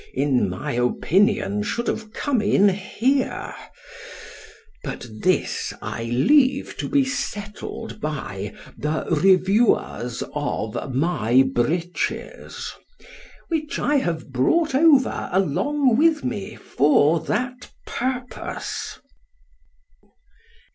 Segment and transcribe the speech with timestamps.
[0.15, 8.55] _in my opinion, should have come in here——but this I leave to be settled by
[8.79, 12.71] The REVIEWERS of MY BREECHES,
[13.49, 18.97] which I have brought over along with me for that purpose.